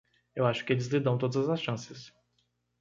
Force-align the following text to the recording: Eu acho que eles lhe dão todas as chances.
Eu 0.35 0.47
acho 0.47 0.65
que 0.65 0.73
eles 0.73 0.87
lhe 0.87 0.99
dão 0.99 1.15
todas 1.15 1.47
as 1.47 1.61
chances. 1.61 2.11